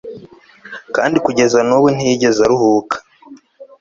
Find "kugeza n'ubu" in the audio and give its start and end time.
1.25-1.87